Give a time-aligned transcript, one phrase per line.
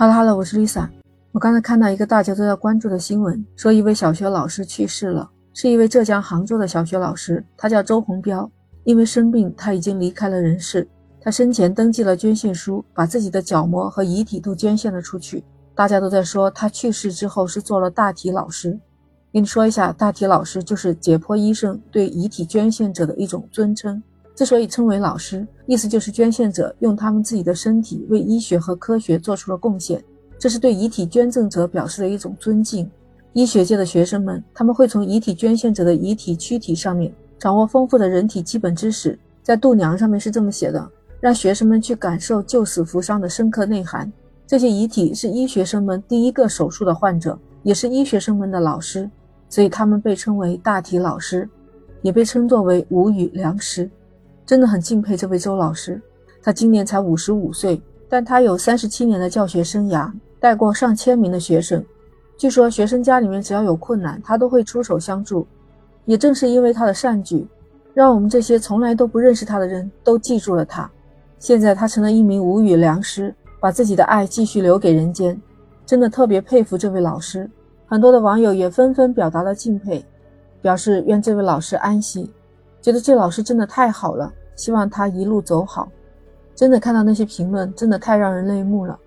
[0.00, 0.88] Hello Hello，我是 Lisa。
[1.32, 8.48] 我刚才看到一个大家都在关注的新闻，说一位小学老师去世了，是一位浙江杭州的小学老师，他叫周洪彪。
[8.84, 10.86] 因为生病，他已经离开了人世。
[11.20, 15.42] 他生前登记了捐献书，把自己的角膜和遗体都捐献了出去。
[15.74, 18.78] 大家都在说他去世之后是做了大体老师。
[19.32, 24.00] 跟你说一下，大体老师就是解剖医生对遗体捐献者的一种尊称。
[24.38, 30.00] 之所以称为老师，意思就是捐献者用他们自己的身体为医学和科学做出了贡献，
[30.38, 32.88] 这是对遗体捐赠者表示的一种尊敬。
[33.32, 39.18] 医学界的学生们，他们会从遗体捐献者的遗体躯体上面掌握丰富的人体基本知识。
[39.42, 44.08] 在度娘上面是这么写的：让学生们去感受救死扶伤的深刻内涵。
[44.46, 49.10] 这些遗体是医学生们第一个手术的患者，也是医学生们的老师，
[49.48, 51.50] 所以他们被称为大体老师，
[52.02, 53.90] 也被称作为无语良师。
[54.48, 56.00] 真的很敬佩这位周老师，
[56.42, 61.84] 他今年才五十五岁，但他有三十七年的教学生涯，带过上千名的学生。
[62.38, 65.46] 据说学生家里面只要有困难，他都会出手相助。
[66.06, 67.46] 也正是因为他的善举，
[67.92, 70.90] 让我们这些从来都不认识他的人都记住了他。
[71.38, 75.38] 现在他成了一名无语良师，把自己的爱继续留给人间。
[75.84, 77.50] 真的特别佩服这位老师，
[77.84, 80.02] 很多的网友也纷纷表达了敬佩，
[80.62, 82.30] 表示愿这位老师安息。
[82.80, 85.88] 觉得这老师真的太好了，希望他一路走好。
[86.54, 88.98] 真的看到那些评论，真的太让人泪目了。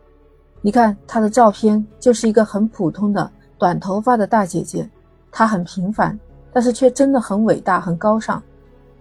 [0.61, 4.89] 你看他的照片，就是一个很普通的短头发的大姐姐，
[5.31, 6.17] 她很平凡，
[6.53, 8.41] 但是却真的很伟大、很高尚。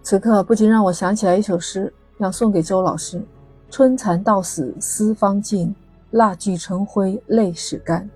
[0.03, 3.23] 此刻不禁让我想起来一首诗，要送给周老师：
[3.71, 5.75] 春蚕到死丝方尽，
[6.13, 8.09] 蜡炬成灰泪始干。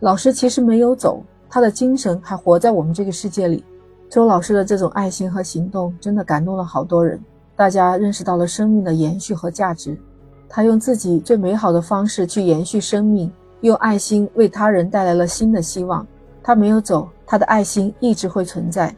[0.00, 3.64] 老师其实没有走，他的精神还活在我们这个世界里。
[4.14, 7.20] 周老师的这种爱心和行动，真的感动了好多人。
[7.56, 9.98] 大家认识到了生命的延续和价值。
[10.48, 13.28] 他用自己最美好的方式去延续生命，
[13.62, 16.06] 用爱心为他人带来了新的希望。
[16.44, 18.94] 他没有走，他的爱心一直会存在。